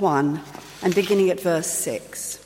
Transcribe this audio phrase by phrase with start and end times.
[0.00, 0.40] 1
[0.82, 2.38] and beginning at verse 6.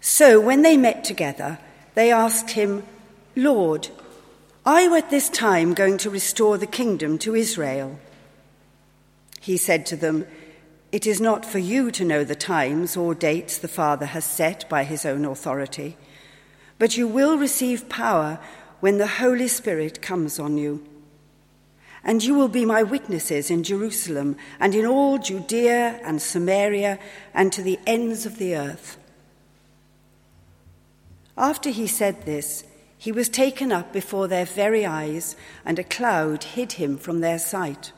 [0.00, 1.58] So when they met together,
[1.94, 2.82] they asked him,
[3.36, 3.88] Lord,
[4.66, 7.98] are you at this time going to restore the kingdom to Israel?
[9.40, 10.26] He said to them,
[10.92, 14.68] It is not for you to know the times or dates the Father has set
[14.68, 15.96] by his own authority,
[16.78, 18.38] but you will receive power
[18.80, 20.86] when the Holy Spirit comes on you.
[22.02, 26.98] And you will be my witnesses in Jerusalem and in all Judea and Samaria
[27.34, 28.96] and to the ends of the earth.
[31.36, 32.64] After he said this,
[32.96, 37.38] he was taken up before their very eyes, and a cloud hid him from their
[37.38, 37.92] sight.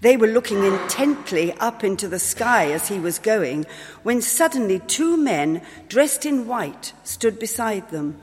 [0.00, 3.66] They were looking intently up into the sky as he was going,
[4.02, 8.18] when suddenly two men dressed in white stood beside them.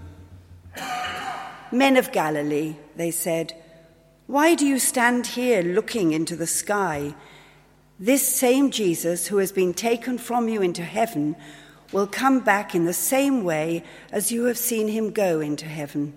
[1.72, 3.54] Men of Galilee, they said,
[4.28, 7.14] why do you stand here looking into the sky?
[8.00, 11.36] This same Jesus who has been taken from you into heaven
[11.92, 16.14] will come back in the same way as you have seen him go into heaven.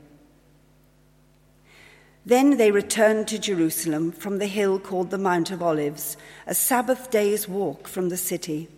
[2.24, 7.10] Then they returned to Jerusalem from the hill called the Mount of Olives, a Sabbath
[7.10, 8.68] day's walk from the city.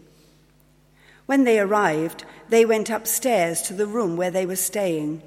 [1.25, 5.23] When they arrived, they went upstairs to the room where they were staying.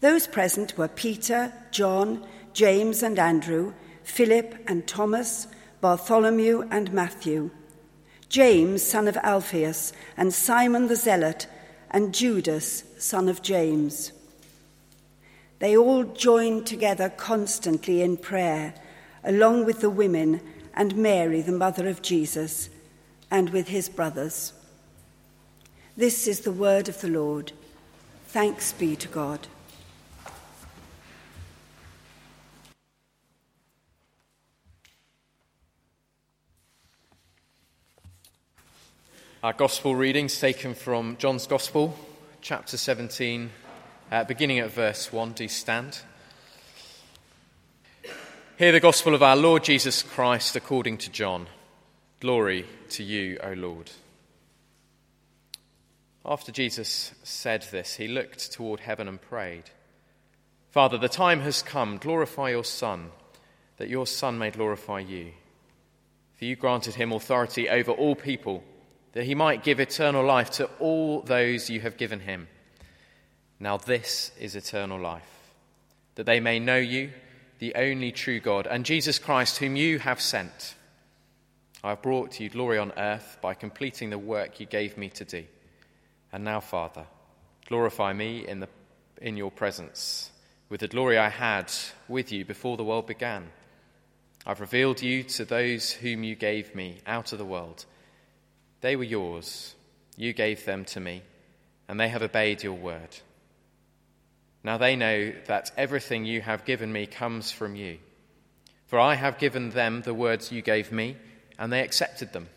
[0.00, 5.46] Those present were Peter, John, James and Andrew, Philip and Thomas,
[5.80, 7.50] Bartholomew and Matthew
[8.30, 11.48] James, son of Alphaeus, and Simon the Zealot,
[11.90, 14.12] and Judas, son of James.
[15.58, 18.72] They all joined together constantly in prayer,
[19.24, 20.40] along with the women
[20.74, 22.70] and Mary, the mother of Jesus,
[23.32, 24.52] and with his brothers.
[25.96, 27.50] This is the word of the Lord.
[28.28, 29.48] Thanks be to God.
[39.42, 41.98] Our gospel readings taken from John's Gospel,
[42.42, 43.50] chapter 17,
[44.12, 45.32] uh, beginning at verse 1.
[45.32, 45.98] Do stand.
[48.58, 51.46] Hear the gospel of our Lord Jesus Christ according to John.
[52.20, 53.90] Glory to you, O Lord.
[56.22, 59.70] After Jesus said this, he looked toward heaven and prayed
[60.68, 61.96] Father, the time has come.
[61.96, 63.10] Glorify your Son,
[63.78, 65.32] that your Son may glorify you.
[66.36, 68.64] For you granted him authority over all people
[69.12, 72.48] that he might give eternal life to all those you have given him.
[73.58, 75.52] Now, this is eternal life,
[76.14, 77.10] that they may know you,
[77.58, 80.74] the only true God, and Jesus Christ, whom you have sent.
[81.82, 85.08] I have brought to you glory on earth by completing the work you gave me
[85.10, 85.44] to do.
[86.32, 87.04] And now, Father,
[87.66, 88.68] glorify me in, the,
[89.20, 90.30] in your presence
[90.70, 91.70] with the glory I had
[92.08, 93.48] with you before the world began.
[94.46, 97.84] I've revealed you to those whom you gave me out of the world.
[98.80, 99.74] They were yours.
[100.16, 101.22] You gave them to me,
[101.88, 103.16] and they have obeyed your word.
[104.62, 107.98] Now they know that everything you have given me comes from you.
[108.86, 111.16] For I have given them the words you gave me,
[111.58, 112.48] and they accepted them.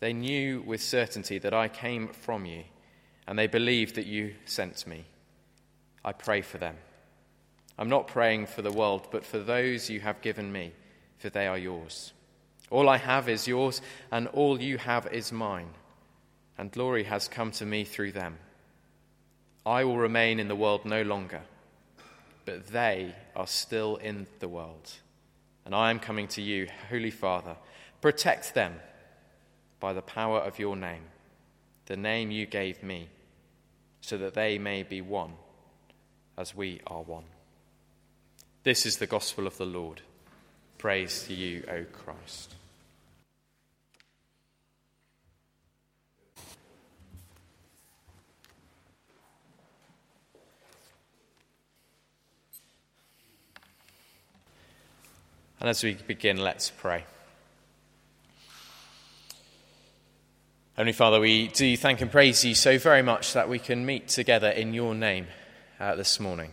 [0.00, 2.64] They knew with certainty that I came from you,
[3.26, 5.04] and they believed that you sent me.
[6.04, 6.76] I pray for them.
[7.78, 10.72] I'm not praying for the world, but for those you have given me,
[11.18, 12.12] for they are yours.
[12.72, 15.68] All I have is yours, and all you have is mine,
[16.56, 18.38] and glory has come to me through them.
[19.66, 21.42] I will remain in the world no longer,
[22.46, 24.90] but they are still in the world.
[25.66, 27.56] And I am coming to you, Holy Father.
[28.00, 28.76] Protect them
[29.78, 31.04] by the power of your name,
[31.84, 33.10] the name you gave me,
[34.00, 35.34] so that they may be one
[36.38, 37.26] as we are one.
[38.62, 40.00] This is the gospel of the Lord.
[40.78, 42.54] Praise to you, O Christ.
[55.62, 57.04] And as we begin, let's pray.
[60.74, 64.08] Heavenly Father, we do thank and praise you so very much that we can meet
[64.08, 65.28] together in your name
[65.78, 66.52] uh, this morning.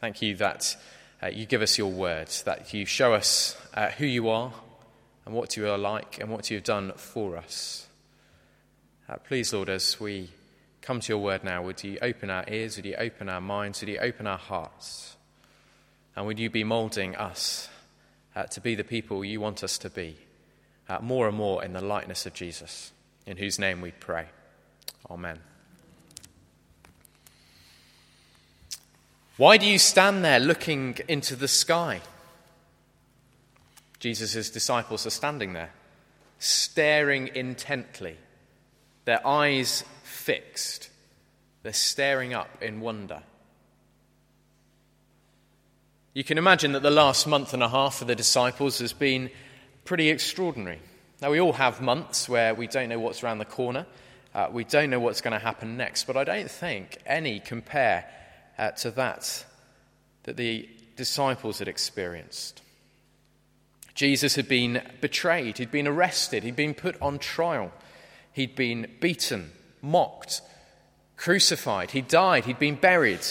[0.00, 0.76] Thank you that
[1.22, 4.52] uh, you give us your word, that you show us uh, who you are
[5.24, 7.86] and what you are like and what you have done for us.
[9.08, 10.30] Uh, please, Lord, as we
[10.82, 13.80] come to your word now, would you open our ears, would you open our minds,
[13.80, 15.14] would you open our hearts?
[16.16, 17.68] And would you be molding us
[18.34, 20.16] uh, to be the people you want us to be,
[20.88, 22.92] uh, more and more in the likeness of Jesus,
[23.26, 24.26] in whose name we pray.
[25.10, 25.40] Amen.
[29.36, 32.00] Why do you stand there looking into the sky?
[34.00, 35.70] Jesus' disciples are standing there,
[36.38, 38.16] staring intently,
[39.04, 40.90] their eyes fixed.
[41.62, 43.22] They're staring up in wonder.
[46.18, 49.30] You can imagine that the last month and a half for the disciples has been
[49.84, 50.80] pretty extraordinary.
[51.22, 53.86] Now, we all have months where we don't know what's around the corner,
[54.34, 58.04] uh, we don't know what's going to happen next, but I don't think any compare
[58.58, 59.44] uh, to that
[60.24, 62.62] that the disciples had experienced.
[63.94, 67.70] Jesus had been betrayed, he'd been arrested, he'd been put on trial,
[68.32, 70.40] he'd been beaten, mocked,
[71.16, 73.24] crucified, he died, he'd been buried.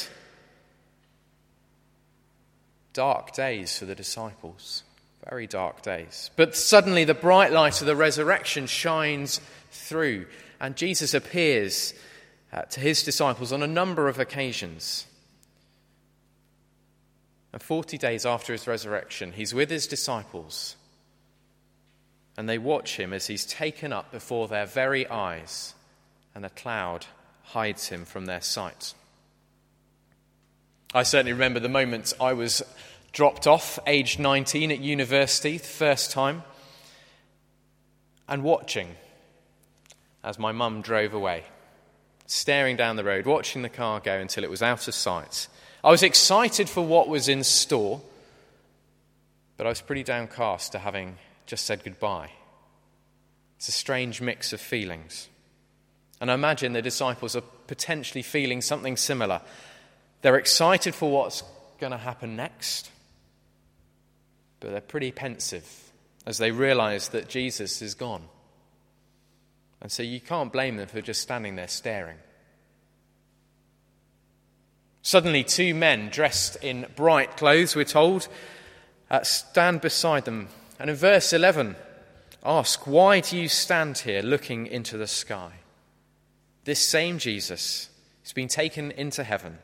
[2.98, 4.82] Dark days for the disciples,
[5.30, 6.32] very dark days.
[6.36, 9.40] But suddenly the bright light of the resurrection shines
[9.70, 10.26] through,
[10.60, 11.94] and Jesus appears
[12.52, 15.06] uh, to his disciples on a number of occasions.
[17.54, 20.76] And 40 days after his resurrection, he's with his disciples,
[22.36, 25.76] and they watch him as he's taken up before their very eyes,
[26.34, 27.06] and a cloud
[27.44, 28.96] hides him from their sight.
[30.94, 32.63] I certainly remember the moment I was
[33.12, 36.44] dropped off, aged 19, at university, the first time,
[38.28, 38.95] and watching
[40.24, 41.44] as my mum drove away,
[42.25, 45.48] staring down the road, watching the car go until it was out of sight.
[45.84, 48.01] I was excited for what was in store,
[49.56, 52.31] but I was pretty downcast to having just said goodbye.
[53.57, 55.30] It's a strange mix of feelings.
[56.19, 59.42] And I imagine the disciples are potentially feeling something similar.
[60.22, 61.44] They're excited for what's
[61.80, 62.90] going to happen next,
[64.60, 65.92] but they're pretty pensive
[66.25, 68.24] as they realize that Jesus is gone.
[69.81, 72.18] And so you can't blame them for just standing there staring.
[75.04, 78.28] Suddenly, two men dressed in bright clothes, we're told,
[79.10, 80.50] uh, stand beside them.
[80.80, 81.78] And in verse 11,
[82.44, 85.52] ask, Why do you stand here looking into the sky?
[86.66, 87.90] This same Jesus
[88.22, 89.60] who's been taken into heaven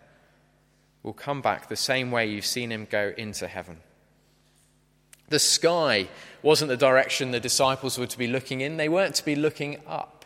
[1.03, 3.77] will come back the same way you've seen him go into heaven.
[5.29, 6.07] The sky
[6.41, 9.79] wasn't the direction the disciples were to be looking in, they weren't to be looking
[9.87, 10.25] up,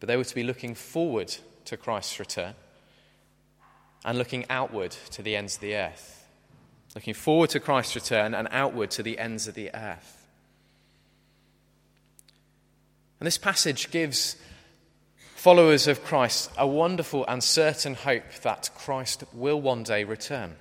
[0.00, 1.34] but they were to be looking forward
[1.66, 2.54] to Christ's return
[4.04, 6.26] and looking outward to the ends of the earth.
[6.94, 10.26] Looking forward to Christ's return and outward to the ends of the earth.
[13.20, 14.36] And this passage gives
[15.36, 20.56] followers of Christ a wonderful and certain hope that Christ will one day return.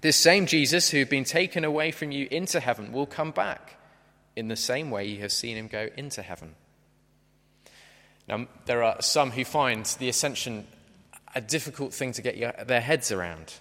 [0.00, 3.76] This same Jesus who had been taken away from you into heaven will come back
[4.34, 6.54] in the same way you have seen him go into heaven.
[8.26, 10.66] Now, there are some who find the ascension
[11.34, 13.52] a difficult thing to get their heads around.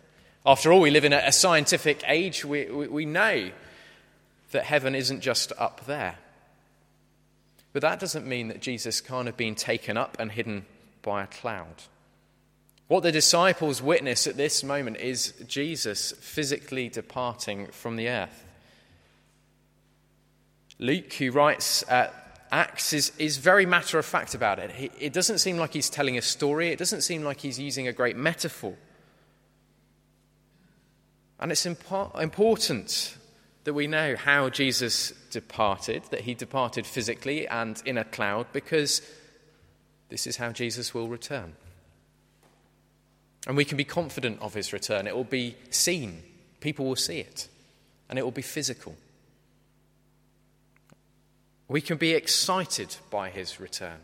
[0.45, 2.45] After all, we live in a scientific age.
[2.45, 3.51] We, we, we know
[4.51, 6.17] that heaven isn't just up there.
[7.75, 10.65] But that doesn't mean that Jesus can't have been taken up and hidden
[11.01, 11.83] by a cloud.
[12.87, 18.45] What the disciples witness at this moment is Jesus physically departing from the earth.
[20.79, 22.11] Luke, who writes uh,
[22.49, 24.71] Acts, is, is very matter of fact about it.
[24.71, 27.89] He, it doesn't seem like he's telling a story, it doesn't seem like he's using
[27.89, 28.77] a great metaphor.
[31.41, 33.17] And it's impo- important
[33.65, 39.01] that we know how Jesus departed, that he departed physically and in a cloud, because
[40.09, 41.53] this is how Jesus will return.
[43.47, 45.07] And we can be confident of his return.
[45.07, 46.21] It will be seen,
[46.61, 47.47] people will see it,
[48.07, 48.95] and it will be physical.
[51.67, 53.97] We can be excited by his return.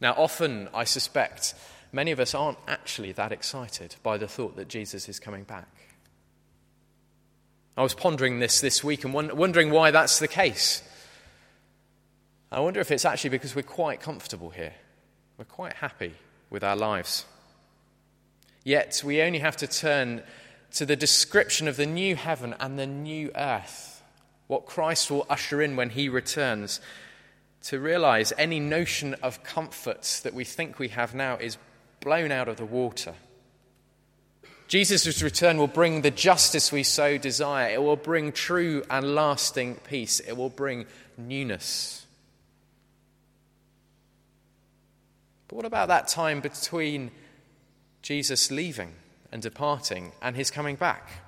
[0.00, 1.54] Now, often I suspect
[1.92, 5.68] many of us aren't actually that excited by the thought that Jesus is coming back.
[7.76, 10.82] I was pondering this this week and wondering why that's the case.
[12.52, 14.74] I wonder if it's actually because we're quite comfortable here.
[15.38, 16.14] We're quite happy
[16.50, 17.24] with our lives.
[18.64, 20.22] Yet we only have to turn
[20.72, 24.02] to the description of the new heaven and the new earth,
[24.48, 26.80] what Christ will usher in when he returns,
[27.62, 31.56] to realize any notion of comfort that we think we have now is
[32.00, 33.14] blown out of the water.
[34.70, 37.70] Jesus' return will bring the justice we so desire.
[37.70, 40.20] It will bring true and lasting peace.
[40.20, 40.86] It will bring
[41.18, 42.06] newness.
[45.48, 47.10] But what about that time between
[48.02, 48.92] Jesus leaving
[49.32, 51.24] and departing and his coming back?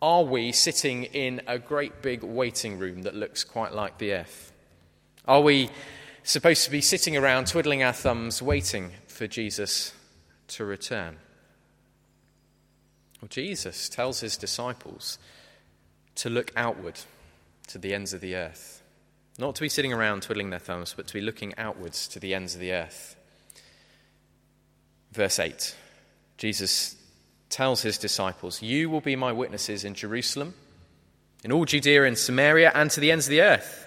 [0.00, 4.52] Are we sitting in a great big waiting room that looks quite like the earth?
[5.26, 5.68] Are we
[6.22, 9.92] supposed to be sitting around twiddling our thumbs waiting for Jesus
[10.46, 11.16] to return?
[13.24, 15.18] Well, Jesus tells his disciples
[16.16, 17.00] to look outward
[17.68, 18.82] to the ends of the earth.
[19.38, 22.34] Not to be sitting around twiddling their thumbs, but to be looking outwards to the
[22.34, 23.16] ends of the earth.
[25.12, 25.74] Verse 8
[26.36, 26.96] Jesus
[27.48, 30.52] tells his disciples, You will be my witnesses in Jerusalem,
[31.42, 33.83] in all Judea and Samaria, and to the ends of the earth.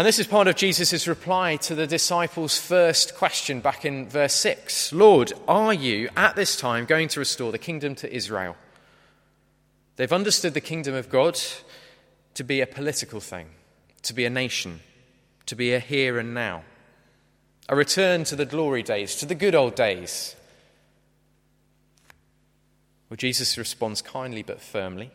[0.00, 4.32] And this is part of Jesus' reply to the disciples' first question back in verse
[4.32, 8.56] 6 Lord, are you at this time going to restore the kingdom to Israel?
[9.96, 11.38] They've understood the kingdom of God
[12.32, 13.48] to be a political thing,
[14.00, 14.80] to be a nation,
[15.44, 16.62] to be a here and now,
[17.68, 20.34] a return to the glory days, to the good old days.
[23.10, 25.10] Well, Jesus responds kindly but firmly.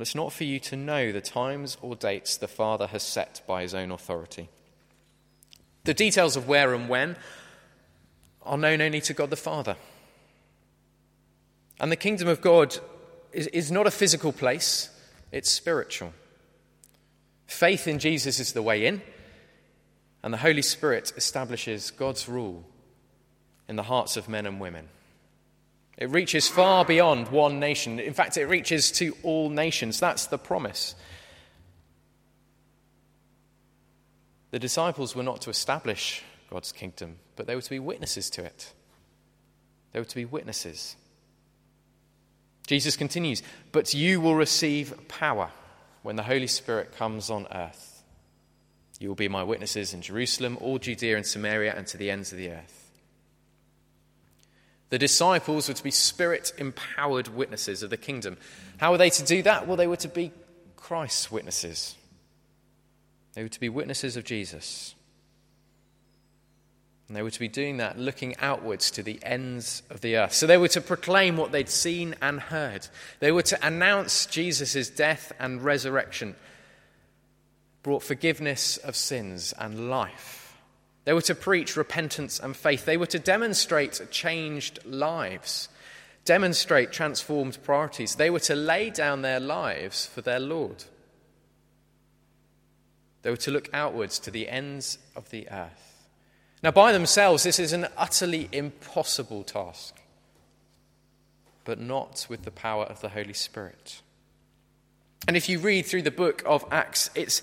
[0.00, 3.62] It's not for you to know the times or dates the Father has set by
[3.62, 4.48] his own authority.
[5.84, 7.16] The details of where and when
[8.42, 9.76] are known only to God the Father.
[11.78, 12.76] And the kingdom of God
[13.32, 14.90] is, is not a physical place,
[15.32, 16.12] it's spiritual.
[17.46, 19.02] Faith in Jesus is the way in,
[20.22, 22.64] and the Holy Spirit establishes God's rule
[23.68, 24.88] in the hearts of men and women.
[25.96, 28.00] It reaches far beyond one nation.
[28.00, 30.00] In fact, it reaches to all nations.
[30.00, 30.94] That's the promise.
[34.50, 38.44] The disciples were not to establish God's kingdom, but they were to be witnesses to
[38.44, 38.72] it.
[39.92, 40.96] They were to be witnesses.
[42.66, 43.42] Jesus continues,
[43.72, 45.50] But you will receive power
[46.02, 48.02] when the Holy Spirit comes on earth.
[49.00, 52.32] You will be my witnesses in Jerusalem, all Judea and Samaria, and to the ends
[52.32, 52.79] of the earth.
[54.90, 58.36] The disciples were to be spirit empowered witnesses of the kingdom.
[58.76, 59.66] How were they to do that?
[59.66, 60.32] Well, they were to be
[60.76, 61.94] Christ's witnesses,
[63.34, 64.94] they were to be witnesses of Jesus.
[67.06, 70.32] And they were to be doing that looking outwards to the ends of the earth.
[70.32, 72.86] So they were to proclaim what they'd seen and heard.
[73.18, 76.36] They were to announce Jesus' death and resurrection,
[77.82, 80.39] brought forgiveness of sins and life.
[81.04, 82.84] They were to preach repentance and faith.
[82.84, 85.68] They were to demonstrate changed lives,
[86.24, 88.16] demonstrate transformed priorities.
[88.16, 90.84] They were to lay down their lives for their Lord.
[93.22, 96.08] They were to look outwards to the ends of the earth.
[96.62, 100.00] Now, by themselves, this is an utterly impossible task,
[101.64, 104.02] but not with the power of the Holy Spirit.
[105.26, 107.40] And if you read through the book of Acts, it's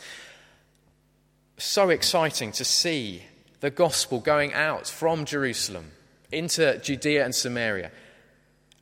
[1.57, 3.23] so exciting to see
[3.59, 5.91] the gospel going out from Jerusalem
[6.31, 7.91] into Judea and Samaria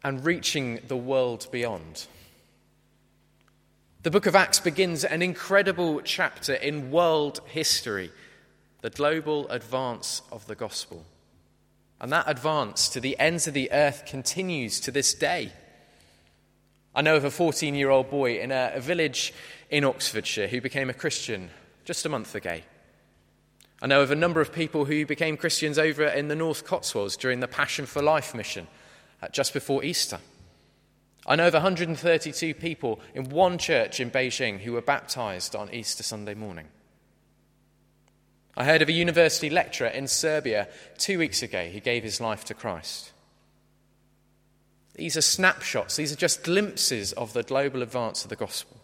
[0.03, 2.07] and reaching the world beyond.
[4.03, 8.11] The book of Acts begins an incredible chapter in world history,
[8.81, 11.05] the global advance of the gospel.
[11.99, 15.51] And that advance to the ends of the earth continues to this day.
[16.93, 19.33] I know of a 14 year old boy in a, a, village
[19.69, 21.49] in Oxfordshire who became a Christian
[21.83, 22.59] just a month ago.
[23.85, 27.15] I know of a number of people who became Christians over in the North Cotswolds
[27.15, 28.65] during the Passion for Life mission
[29.21, 30.17] uh, just before Easter.
[31.27, 36.01] I know of 132 people in one church in Beijing who were baptized on Easter
[36.01, 36.65] Sunday morning.
[38.57, 42.43] I heard of a university lecturer in Serbia two weeks ago who gave his life
[42.45, 43.11] to Christ.
[44.95, 48.77] These are snapshots, these are just glimpses of the global advance of the gospel.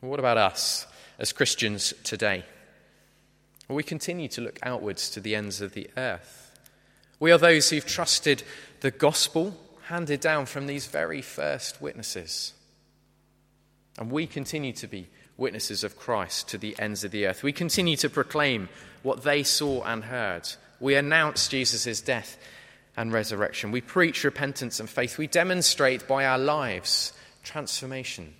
[0.00, 0.88] What about us?
[1.22, 2.44] As Christians today?
[3.68, 6.50] Well, we continue to look outwards to the ends of the earth.
[7.20, 8.42] We are those who've trusted
[8.80, 12.52] the gospel handed down from these very first witnesses.
[13.98, 17.44] And we continue to be witnesses of Christ to the ends of the earth.
[17.44, 18.68] We continue to proclaim
[19.04, 20.48] what they saw and heard.
[20.80, 22.36] We announce Jesus' death
[22.96, 23.70] and resurrection.
[23.70, 25.18] We preach repentance and faith.
[25.18, 27.12] We demonstrate by our lives
[27.44, 28.34] transformation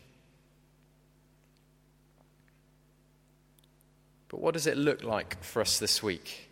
[4.32, 6.48] But what does it look like for us this week?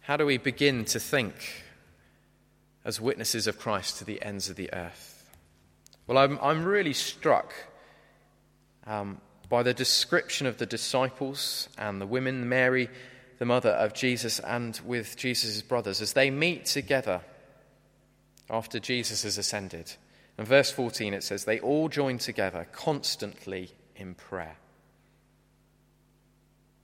[0.00, 1.34] How do we begin to think
[2.84, 5.28] as witnesses of Christ to the ends of the earth?
[6.06, 7.52] Well, I'm, I'm really struck
[8.86, 12.88] um, by the description of the disciples and the women, Mary,
[13.40, 17.20] the mother of Jesus, and with Jesus' brothers, as they meet together
[18.48, 19.92] after Jesus has ascended.
[20.38, 24.56] In verse 14, it says, They all join together constantly in prayer.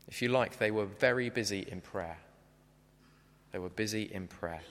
[0.08, 2.18] If you like, they were very busy in prayer.
[3.52, 4.62] They were busy in prayer.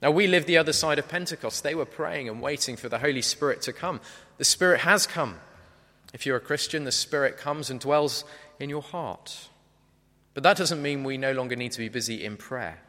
[0.00, 1.62] Now, we live the other side of Pentecost.
[1.62, 4.00] They were praying and waiting for the Holy Spirit to come.
[4.38, 5.38] The Spirit has come.
[6.12, 8.24] If you're a Christian, the Spirit comes and dwells
[8.58, 9.48] in your heart.
[10.34, 12.80] But that doesn't mean we no longer need to be busy in prayer.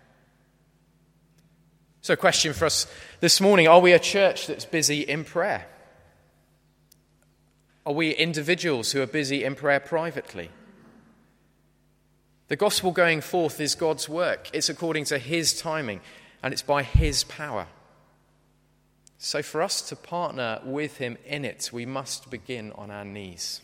[2.01, 2.88] So, a question for us
[3.19, 5.67] this morning Are we a church that's busy in prayer?
[7.86, 10.50] Are we individuals who are busy in prayer privately?
[12.50, 14.50] The gospel going forth is God's work.
[14.53, 16.01] It's according to His timing
[16.41, 17.67] and it's by His power.
[19.17, 23.62] So, for us to partner with Him in it, we must begin on our knees.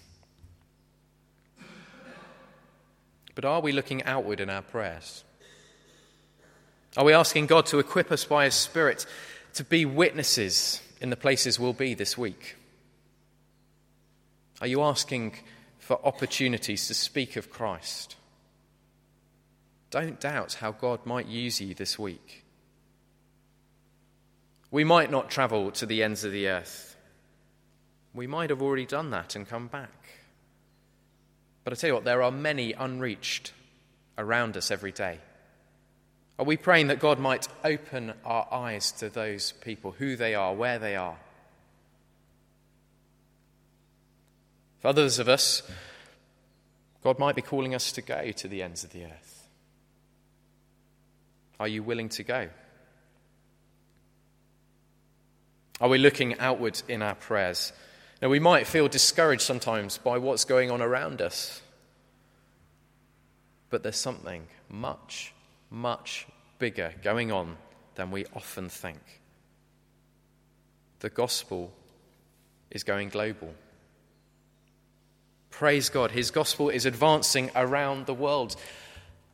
[3.35, 5.23] But are we looking outward in our prayers?
[6.97, 9.05] Are we asking God to equip us by His Spirit
[9.55, 12.55] to be witnesses in the places we'll be this week?
[14.61, 15.35] Are you asking
[15.77, 18.15] for opportunities to speak of Christ?
[19.91, 22.43] Don't doubt how God might use you this week.
[24.71, 26.95] We might not travel to the ends of the earth.
[28.13, 29.89] We might have already done that and come back.
[31.63, 33.53] But I tell you what, there are many unreached
[34.17, 35.19] around us every day.
[36.37, 40.53] Are we praying that God might open our eyes to those people, who they are,
[40.53, 41.17] where they are?
[44.79, 45.63] For others of us,
[47.03, 49.38] God might be calling us to go to the ends of the earth.
[51.59, 52.49] Are you willing to go?
[55.81, 57.71] Are we looking outward in our prayers?
[58.21, 61.61] Now, we might feel discouraged sometimes by what's going on around us,
[63.69, 65.33] but there's something much,
[65.69, 67.55] much bigger going on
[67.95, 68.99] than we often think.
[70.99, 71.71] The gospel
[72.71, 73.53] is going global.
[75.49, 78.57] Praise God, His gospel is advancing around the world.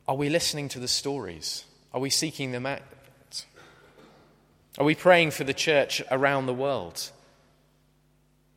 [0.07, 1.65] Are we listening to the stories?
[1.95, 2.81] Are we seeking them out?
[4.77, 7.09] Are we praying for the church around the world?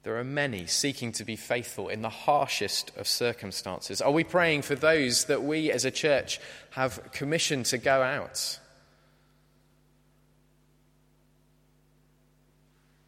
[0.03, 4.03] There are many seeking to be faithful in the harshest of circumstances.
[4.03, 6.41] Are we praying for those that we as a church
[6.71, 8.59] have commissioned to go out?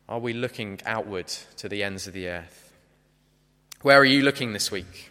[0.09, 2.73] Are we looking outward to the ends of the earth?
[3.83, 5.11] Where are you looking this week?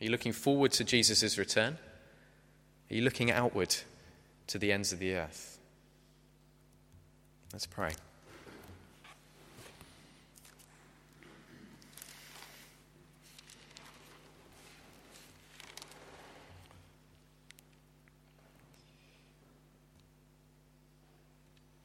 [0.00, 1.78] Are you looking forward to Jesus' return?
[2.90, 3.76] Are you looking outward
[4.48, 5.58] to the ends of the earth?
[7.52, 7.92] Let's pray.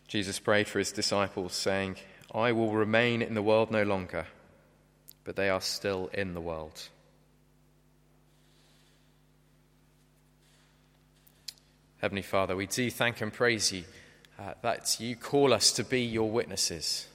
[0.08, 1.98] Jesus prayed for his disciples, saying,
[2.34, 4.26] I will remain in the world no longer,
[5.26, 6.90] but they are still in the world.
[12.08, 13.84] Heavenly Father, we do thank and praise you
[14.40, 17.06] uh, that you call us to be your witnesses.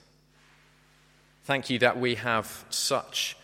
[1.44, 3.34] Thank you that we have such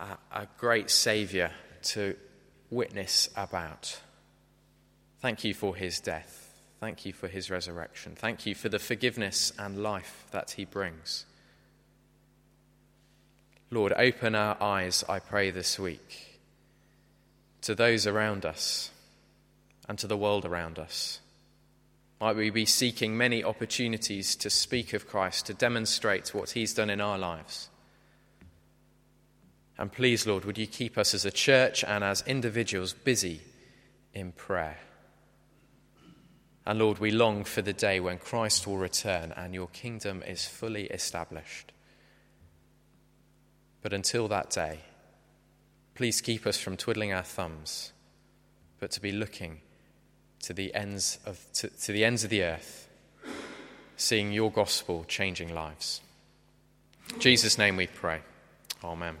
[0.00, 1.50] a, a great Saviour
[1.82, 2.16] to
[2.70, 4.00] witness about.
[5.20, 6.58] Thank you for his death.
[6.80, 8.14] Thank you for his resurrection.
[8.16, 11.26] Thank you for the forgiveness and life that he brings.
[13.70, 16.40] Lord, open our eyes, I pray, this week
[17.60, 18.92] to those around us
[19.88, 21.20] and to the world around us.
[22.20, 26.90] Might we be seeking many opportunities to speak of Christ, to demonstrate what he's done
[26.90, 27.68] in our lives.
[29.78, 33.40] And please, Lord, would you keep us as a church and as individuals busy
[34.12, 34.78] in prayer?
[36.66, 40.46] And Lord, we long for the day when Christ will return and your kingdom is
[40.46, 41.72] fully established.
[43.80, 44.80] But until that day,
[45.94, 47.92] please keep us from twiddling our thumbs,
[48.80, 49.60] but to be looking
[50.48, 52.88] to the ends of, to, to the, ends of the earth,
[53.98, 56.00] seeing your gospel changing lives.
[57.12, 58.22] In Jesus' name we pray.
[58.82, 59.18] Amen.